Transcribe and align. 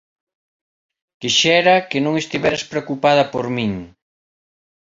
Quixera 1.21 1.75
que 1.89 1.99
non 2.05 2.13
estiveras 2.21 2.63
preocupada 2.71 3.23
por 3.33 3.45
min. 3.55 3.71